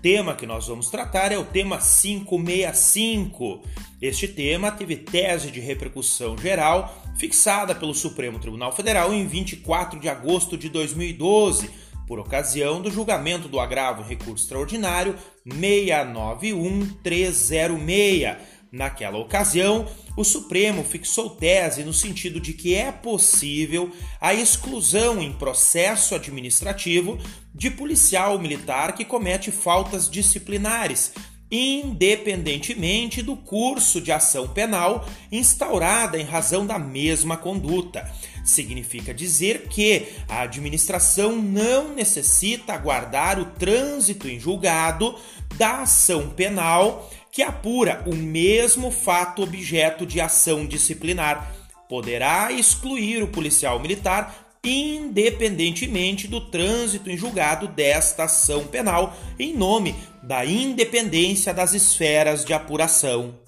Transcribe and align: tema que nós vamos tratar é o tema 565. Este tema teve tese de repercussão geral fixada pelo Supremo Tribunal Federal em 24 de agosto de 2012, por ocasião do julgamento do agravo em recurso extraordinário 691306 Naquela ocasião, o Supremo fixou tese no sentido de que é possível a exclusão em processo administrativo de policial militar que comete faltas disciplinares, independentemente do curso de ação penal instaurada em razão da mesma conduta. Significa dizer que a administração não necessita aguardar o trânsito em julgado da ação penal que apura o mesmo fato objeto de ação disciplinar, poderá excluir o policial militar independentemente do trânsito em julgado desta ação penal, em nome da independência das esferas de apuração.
tema 0.00 0.34
que 0.34 0.46
nós 0.46 0.68
vamos 0.68 0.88
tratar 0.90 1.32
é 1.32 1.38
o 1.38 1.44
tema 1.44 1.78
565. 1.78 3.62
Este 4.00 4.28
tema 4.28 4.70
teve 4.70 4.94
tese 4.96 5.50
de 5.50 5.58
repercussão 5.60 6.38
geral 6.38 6.96
fixada 7.16 7.74
pelo 7.74 7.94
Supremo 7.94 8.38
Tribunal 8.38 8.70
Federal 8.72 9.12
em 9.12 9.26
24 9.26 9.98
de 9.98 10.08
agosto 10.08 10.56
de 10.56 10.68
2012, 10.68 11.68
por 12.06 12.20
ocasião 12.20 12.80
do 12.80 12.88
julgamento 12.90 13.48
do 13.48 13.58
agravo 13.58 14.02
em 14.02 14.06
recurso 14.06 14.44
extraordinário 14.44 15.16
691306 15.44 18.36
Naquela 18.70 19.16
ocasião, 19.16 19.86
o 20.18 20.24
Supremo 20.24 20.82
fixou 20.82 21.30
tese 21.30 21.84
no 21.84 21.92
sentido 21.92 22.40
de 22.40 22.52
que 22.52 22.74
é 22.74 22.90
possível 22.90 23.92
a 24.20 24.34
exclusão 24.34 25.22
em 25.22 25.32
processo 25.32 26.12
administrativo 26.12 27.16
de 27.54 27.70
policial 27.70 28.36
militar 28.36 28.96
que 28.96 29.04
comete 29.04 29.52
faltas 29.52 30.10
disciplinares, 30.10 31.12
independentemente 31.50 33.22
do 33.22 33.36
curso 33.36 34.00
de 34.00 34.12
ação 34.12 34.48
penal 34.48 35.08
instaurada 35.32 36.18
em 36.18 36.24
razão 36.24 36.66
da 36.66 36.78
mesma 36.78 37.36
conduta. 37.36 38.10
Significa 38.44 39.12
dizer 39.12 39.68
que 39.68 40.08
a 40.28 40.42
administração 40.42 41.36
não 41.36 41.94
necessita 41.94 42.72
aguardar 42.72 43.38
o 43.38 43.46
trânsito 43.46 44.28
em 44.28 44.38
julgado 44.38 45.14
da 45.56 45.82
ação 45.82 46.30
penal 46.30 47.10
que 47.30 47.42
apura 47.42 48.02
o 48.06 48.14
mesmo 48.14 48.90
fato 48.90 49.42
objeto 49.42 50.06
de 50.06 50.20
ação 50.20 50.66
disciplinar, 50.66 51.54
poderá 51.88 52.50
excluir 52.50 53.22
o 53.22 53.28
policial 53.28 53.78
militar 53.78 54.47
independentemente 54.68 56.28
do 56.28 56.40
trânsito 56.40 57.10
em 57.10 57.16
julgado 57.16 57.68
desta 57.68 58.24
ação 58.24 58.66
penal, 58.66 59.16
em 59.38 59.56
nome 59.56 59.94
da 60.22 60.44
independência 60.44 61.54
das 61.54 61.74
esferas 61.74 62.44
de 62.44 62.52
apuração. 62.52 63.47